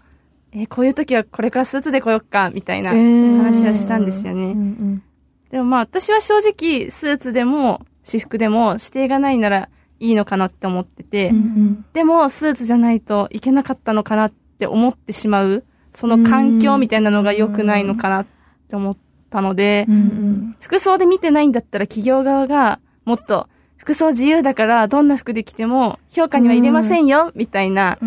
[0.53, 4.53] え、こういう時はこれからスーツで来よっか、みたいな話はしたんですようんうね。
[4.53, 5.03] ん。
[5.51, 11.85] でもまあ私は正直スーツでも私服でも指定がないならいいのかなって思ってて、うんうん。
[11.93, 18.25] でもスーツじゃないといけなかったのかなって思ってしまう、その環境みたいなのが良くないのかなっ
[18.67, 18.97] て思っ
[19.29, 27.97] たのでう、ん服装で見てないんだったら企業側がもっと服装自由だからどんな服で着ても評価には入れませんよ、みたいな。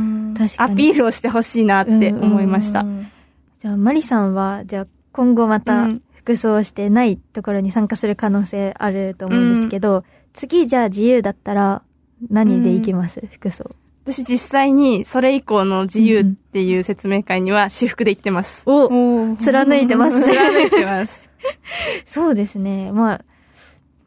[0.57, 2.81] アピールをしてほしいなって思いました。
[2.81, 3.11] うん
[3.61, 11.83] じゃあ、マリさんは、じゃあ、今後またうん服装してないところに参加する可能性あると思うんですけど、次、じゃあ自由だったら、
[12.31, 13.71] 何で行きます、服装。
[14.07, 18.63] 私実際にそれ以降の自由っていう説明会には私服で行ってます。
[18.67, 18.89] お
[19.37, 20.27] 貫いてますね。
[20.27, 21.25] 貫いてます。
[22.07, 22.91] そうですね。
[22.93, 23.25] まあ、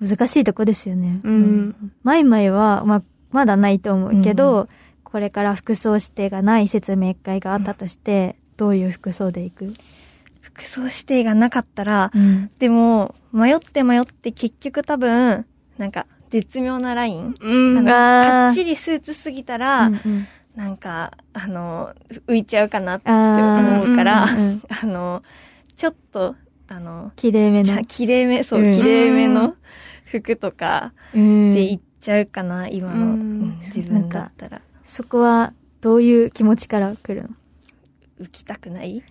[0.01, 1.19] 難しいとこですよね。
[1.23, 1.91] うん。
[2.03, 4.67] マイマイは、まあ、まだないと思うけど、
[5.03, 9.73] これから服装指定がない説明会があったとして、どういう服装で行く？
[10.57, 12.51] 服装指定がなかったら、うん。
[12.57, 15.45] でも、迷って迷って結局多分、
[15.77, 17.35] なんか、絶妙なライン。
[17.39, 17.85] うん。
[17.85, 21.93] かっちりスーツすぎたら、うんうんなんか、あの、
[22.25, 25.21] 浮いちゃうかなって思うから、 うんうんあの、
[25.75, 26.35] ちょっと、
[26.67, 27.85] あの、綺麗めの。
[27.85, 29.53] 綺麗め、そう、うん綺麗めの
[30.05, 33.17] 服とかうんで行っちゃうかな、今の、
[33.57, 34.61] 自分だったら。
[34.83, 37.35] そこは、どういう気持ちから来るの？
[38.19, 39.03] 浮きたくない？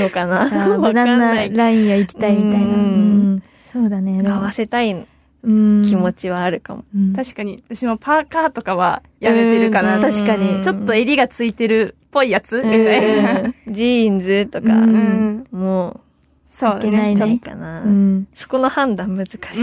[0.00, 0.48] のかな？
[0.78, 1.48] 無難な。
[1.48, 3.36] ラインを行きたいみたいな。
[3.36, 4.22] うそうだね。
[4.26, 5.06] 合わせたい
[5.42, 6.84] うん気持ちはあるかも。
[6.94, 9.96] うん確かに、私もパーカーとかはやめてるかな。
[9.96, 12.56] うん確かにちょっと襟がついてるっぽいやつ？
[12.56, 13.40] みたいな。
[13.40, 16.00] うん ジーンズとか、うう
[16.48, 17.22] そういけないね。
[17.22, 18.26] う、ねいいかな、うん。
[18.34, 19.54] そこの判断難しいけど。
[19.54, 19.58] う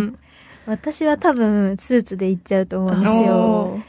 [0.00, 0.18] ん。
[0.66, 3.80] 私は多分、スーツで行っちゃうと思うんですよ。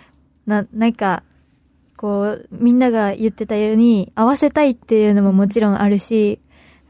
[0.45, 1.23] な、なんか、
[2.05, 6.39] こう、みんなが言ってたように、合わせたいっていうのももちろんあるし、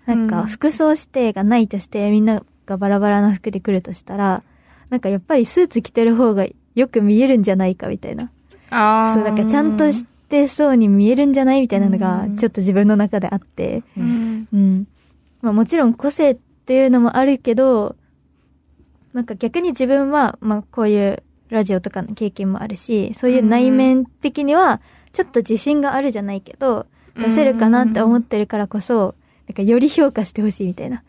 [0.06, 4.44] なんか、うん服装指定がないとして、みんながバラバラな服で来るとしたら、
[4.90, 8.30] なんかやっぱりスーツ着てる方がよく見えるんじゃないかみたいな。
[8.72, 9.14] ああ。
[9.14, 13.84] そう、なんかちゃんとしてそうに見えるんじゃないみたいなのが、ちょっと自分の中であって。
[13.98, 14.48] うん。
[14.52, 14.88] うん。
[15.42, 17.96] まあもちろん個性っていうのもあるけど、
[19.14, 24.82] なんか逆に自分は、まあこういうラジオとかの経験もあるし、そういう内面的には、
[25.14, 29.16] ちょっと自信があるじゃないけど、出せるかなって思ってるからこそ、
[29.48, 31.04] なんかより評価してほしいみたいな。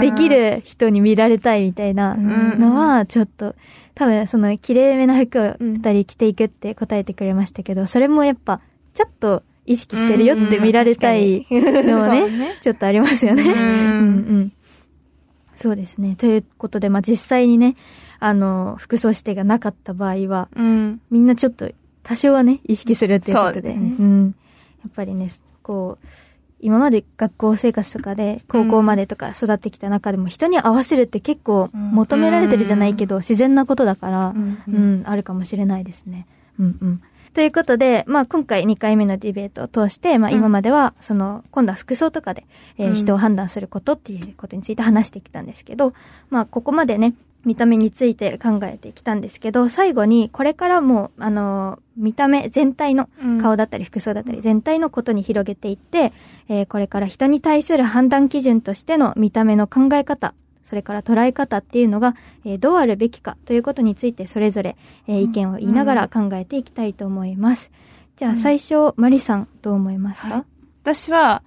[0.00, 3.54] できる人に見られたいみたいなのは、ちょっと、
[3.94, 8.60] 多分その綺麗めな服を二人着ていくって答えてくれましたけど、それもやっぱ、
[8.94, 13.42] ちょっと意識してるよって見られたいのもそうね、ねちょっとありますよね。
[13.42, 13.58] うんうんう
[14.38, 14.52] ん。
[15.54, 16.16] そうですね。
[16.16, 17.76] ということで、まあ、実際にね、
[18.26, 21.00] あの、服装指定がなかった場合は、うん。
[21.10, 21.70] みんなちょっと
[22.02, 24.34] 多少はね、意識するっていうことで、ねうん。
[24.82, 25.30] やっぱりね、
[25.62, 26.06] こう、
[26.58, 36.26] 今まで学校生活とかで、高校までとか育ってきた中でも、人に合わせるって結構求められてるじゃないけど、自然なことだから、うんうん、あるかもしれないですね。
[36.58, 37.02] うんうん。
[37.32, 42.46] ということで、まあ今回2回目のディベートを通して、まあ今までは、その、今度は服装とかで、
[42.78, 45.92] え人を判断することっていうことについて話してきたんですけど、
[46.30, 47.14] まあここまでね、
[47.46, 53.40] 見た目について考えてきたんですけど、最後にこれからも、あの、見た目全体のうん。
[53.40, 56.12] 顔だったり服装だったり全体のことに広げていって、
[56.48, 67.70] えーこれから人に対する判断基準としての見た目の考え方、それから捉え方っていうのが、えーどうあるべきかということについてそれぞれ、えー意見を言いながら考えていきたいと思います。
[68.16, 70.44] じゃあ最初、マリさんどう思いますか、はい。
[70.82, 71.42] 私は、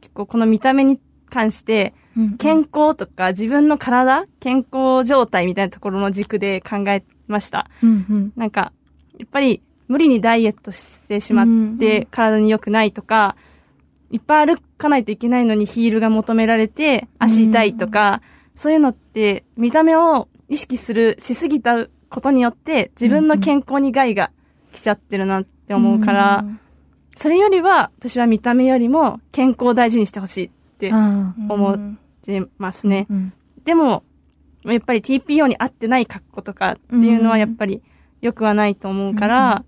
[0.00, 1.00] 結構この見た目に
[1.34, 7.68] 関して、うん健康とか自分の体、健康状態みたいなところの軸で考えました。
[7.82, 8.32] うんうん。
[8.36, 8.72] なんか、
[9.18, 13.34] やっぱり無理にダイエットしてしまって体に良くないとか、
[14.12, 18.22] いっぱい歩かないといけないのにヒールが求められて足痛いとか、
[18.54, 24.30] そういうのって見た目を意識する、しすぎたことによって自分の健康に害が
[24.72, 26.44] 来ちゃってるなって思うから、
[27.16, 30.44] それよりは私は見た目よりも健康を大事にしてほしい。
[30.46, 30.50] っ
[30.88, 31.78] てあ思っ
[32.22, 33.12] てますねあ。。
[33.12, 33.32] うん。
[33.64, 34.04] でも、
[34.64, 37.82] やっぱり TPO に合ってない格好とかっていうのはやっぱり
[38.20, 39.64] 良くはないと思うから、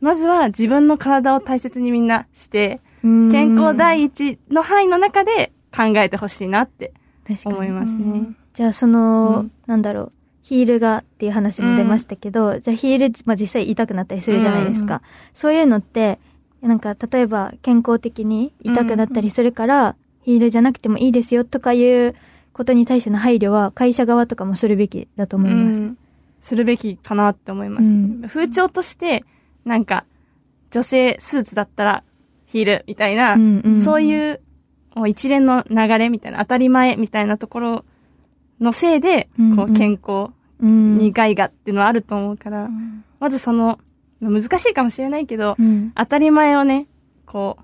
[0.00, 6.92] まずは自分の体を大切にみんなして、うん健康第一の範囲の中で考えてほしいなって
[7.44, 8.34] 思いますね。
[8.52, 15.02] じゃあその、うんなんだろう、ヒールがっていう話も出ましたけど、じゃあヒール、まあ実際痛くなったりするじゃないですか。
[15.34, 16.18] そういうのって、
[16.62, 22.16] なんか例えば健康的に痛くなったりするから、ヒールじゃなくてもいいですよとかいう
[22.52, 25.80] ことに対しての配慮は会社側とかもするべきだと思います。
[25.80, 25.98] うん
[26.42, 27.84] するべきかなって思います。
[27.84, 29.24] うん風潮として、
[29.64, 30.04] なんか、
[30.70, 32.04] 女性スーツだったら
[32.44, 34.40] ヒールみたいな、うんうんそういう
[34.96, 37.84] もう一連の流れみたいな、当たり前みたいなところ
[38.60, 42.68] のせいで、うんうんこう健康うんに害がっていうのはあると思うから、
[43.20, 43.78] まずその、
[44.20, 45.92] 難しいかもしれないけど、うん。
[45.94, 46.86] 当たり前をね、
[47.26, 47.62] こう、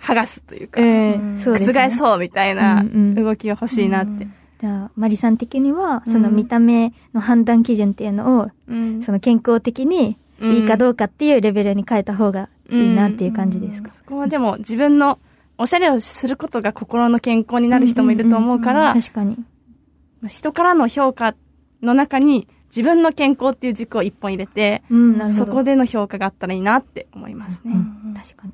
[0.00, 1.88] 剥がすというか、ええうんそうです、ね。
[1.88, 4.26] 覆そうみたいなうんうん動きが欲しいなって。
[4.60, 13.90] じゃあ、マリさん的には、うんその見た目の判断基準っていうのを、うんその健康的にいいかどうかっていうレベルに変えた方がいいなっていう感じですか？
[13.92, 15.18] そこはでも自分の
[15.58, 19.36] おしゃれをすることが心の健康になる人もいると思うから、確かに。
[20.26, 21.34] 人からの評価
[21.82, 25.34] の中に自分の健康っていう軸を一本入れて、うん。
[25.34, 27.72] そこでの評価があったらいいなって思いますね。
[27.74, 27.76] う
[28.08, 28.52] ん、確かに。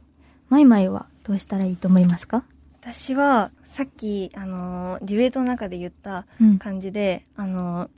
[0.50, 1.06] マイマイは？
[1.24, 2.44] どうしたらいいと思いますか？
[2.80, 6.58] 私は、さっき、あのー、ディベートの中で言ったうん。
[6.58, 7.88] 感じで、あの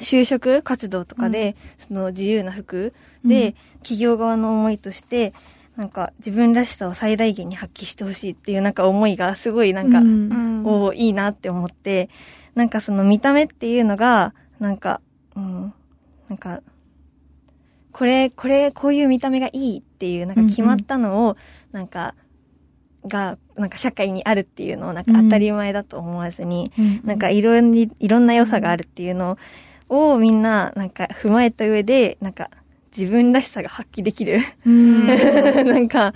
[0.00, 2.92] 就職活動とかで、その自由な服
[3.24, 5.34] で、企業側の思いとして、
[5.76, 10.30] なんか自分らしさを最大限に発揮してほしいっていうなんか思いがすごいなんか、うん。
[10.30, 12.10] うんおーいいなって思って、
[12.54, 15.00] なんかその見た目っていうのが、なんか、
[15.36, 15.72] うん、
[16.28, 16.62] なんか、
[17.92, 21.36] これ、これ、こういう見た目がいいっていう、なんか決まったのを、
[21.72, 22.14] なんか、
[23.06, 27.00] が、なんか社会にあるっていうのを、なんか当たり前だと思わずに、うん。
[27.04, 29.38] なんかいろんに、いろんな良さがあるっていうの
[29.88, 32.50] をみんな、なんか踏まえた上で、なんか
[32.96, 34.40] 自分らしさが発揮できる。
[34.66, 35.06] うん。
[35.66, 36.14] なんか、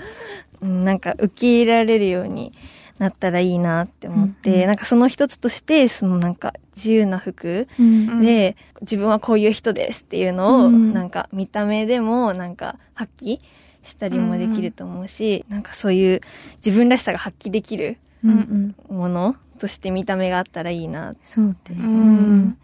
[0.61, 2.51] うんなんか受け入れられるように
[2.99, 4.67] なったらいいなって思って、うんうん。
[4.69, 8.21] なんかその一つとして、そのなんか自由な服うん。
[8.21, 10.93] で、自分はこういう人ですっていうのを、うん。
[10.93, 13.39] なんか見た目でもなんか発揮
[13.85, 16.21] したりもできると思うし、なんかそういう
[16.65, 18.97] 自分らしさが発揮できるうんうん。
[18.97, 21.15] ものとして見た目があったらいいな。
[21.23, 21.85] そうだね。
[21.85, 21.97] うんう
[22.47, 22.59] ん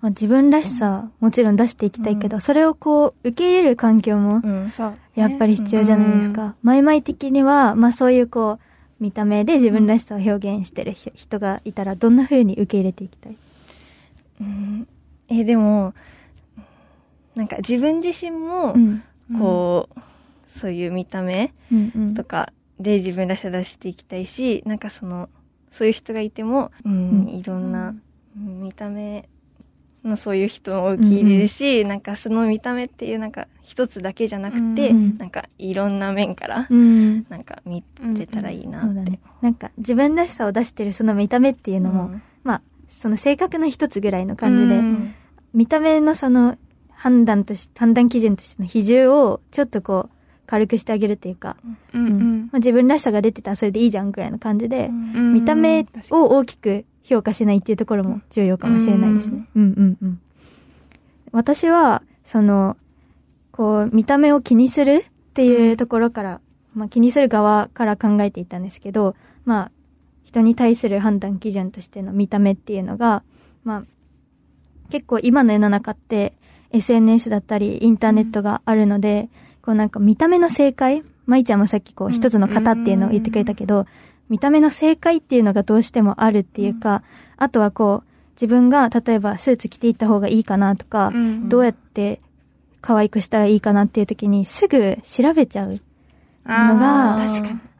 [0.00, 4.68] まあ、自分らしさ、もちろん出していきたいけど、それをこう、受け入れる環境も、うん。
[4.68, 4.98] そう。
[5.14, 6.56] やっぱり必要じゃないですか。
[6.62, 13.36] マイマイ的には、まあそういうこう、見た目で自分らしさを表現してるひ人がいたら、どんな風に受け入れていきたい？
[14.40, 14.86] うん
[15.28, 15.94] え、でも、
[17.34, 19.02] なんか自分自身もう、ん。
[20.58, 22.14] そういう見た目うんうん。
[22.14, 25.28] とかで自分らしさ出していきたいし、なんかその、
[25.72, 29.28] そういう人がいても、うん、うんいろんな、うん見た目
[30.04, 37.26] のそういう人を受け入れるし、なんかその見た目っていうなんか一つだけじゃなくて、うんなんかいろんな面から、うん。
[37.28, 37.82] なんか見
[38.16, 38.86] れたらいいなって。
[38.86, 39.20] そうだね。
[39.40, 45.14] なんか、自分らしさを出してるその見た目っていうのも、うんまあ、その性格の一つぐらいの感じで、うん
[45.54, 46.58] 見た目のその
[46.90, 50.13] 判断とし、判断基準としての比重をちょっとこう、
[50.46, 51.56] 軽くしてあげるっていうか、
[51.92, 52.06] うん。
[52.06, 52.40] うん。
[52.42, 55.32] まあ、自分らしさが出てたらそれでいいじゃんくらいの感じで、うん。
[55.32, 59.48] 見た目を大きく評価しないっていうところも重要かもしれないですね。
[59.54, 59.62] うん。
[59.62, 60.20] うんうん。
[61.32, 62.76] 私は、その、
[63.52, 66.40] こう、見た目を気にするっていうところから、
[66.74, 69.70] まあ気にする側から考えていたんですけど、まあ、
[70.24, 73.22] 人に対する判断基準としての見た目っていうのが、
[73.62, 73.84] まあ、
[74.90, 76.34] 結構今の世の中って
[76.72, 79.28] SNS だったりインターネットがあるので、
[79.64, 83.86] こうなんか見た目の正解まいちゃんもさっきこう一つの型っていうのを言ってくれたけど、
[84.28, 87.02] 見た目の正解っていうのがどうしてもあるっていうか、
[87.38, 92.20] あとはこう、自分が例えばスーツ着ていった方がいいかなとか、うんどうやって
[92.82, 95.80] 可愛くしたらいいかなっていう時にすぐ調べちゃう
[96.44, 97.18] のが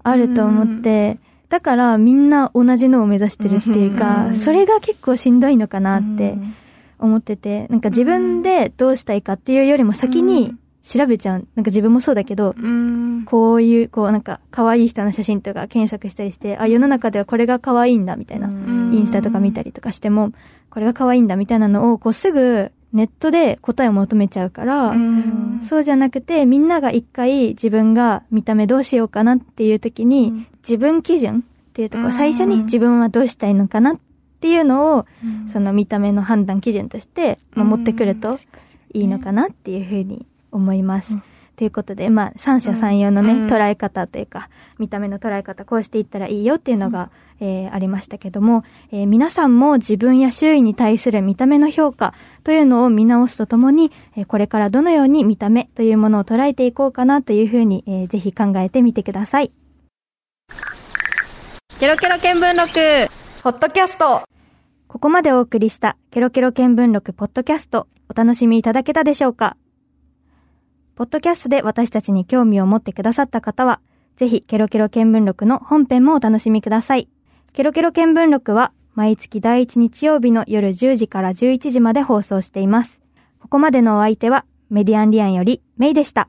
[0.03, 1.19] あると思って、
[1.51, 6.55] だからみんな同じのを目指してるっていうか、うんそれが結構しんどいのかなってうん
[6.99, 10.55] 思ってて、なんか自分でどうしたいかっていうよりも先に
[10.87, 11.47] 調べちゃう。
[11.55, 13.25] なんか自分もそうだけど、うん。
[13.25, 18.49] こういう、こうなんか可愛い人の写真とか検索したりして、あ、世の中ではこれが可愛いんだみたいな。
[18.49, 20.33] んインスタとか見たりとかしても、
[20.71, 33.99] これが可愛いんだみたいなのを、こうすぐネットで答えを求めちゃうから、うんそうじゃなくて、みんなが一回自分が見た目どうしようかなっていう時に、うん自分基準っていうところ、うん最初に自分はどうしたいのかなっ
[34.41, 35.07] ていうのを、
[35.49, 38.39] その見た目の判断基準として、まあ、持ってくると
[38.95, 41.15] いいのかなっていうふうに思います。
[41.57, 43.47] ということで、まあ、三者三様のね、うん。
[43.47, 44.49] 捉え方というか、
[44.81, 59.53] 見た目の捉え方、こうしていったらいいよっていうのが、えーありましたけども、えー皆さんも自分や周囲に対する見た目の評価というのを見直すとともに、えーこれからどのように見た目というものを捉えていこうかなというふうに、えーぜひ考えてみてください。
[61.79, 63.13] ケロケロ見聞録。
[63.45, 64.23] ポッドキャスト。
[64.89, 69.57] ここまでお送りしたケロケロ見聞録ポッドキャストお楽しみいただけたでしょうか？
[70.97, 73.81] ポッドキャストで私たちに興味を持ってくださった方は、
[74.17, 77.09] ぜひケロケロ見聞録の本編もお楽しみください。
[77.53, 83.01] ケロケロ見聞録は毎月第1日曜日の夜10時から11時まで放送しています。
[83.41, 86.29] ここまでのお相手はメディアンリアンよりメイでした。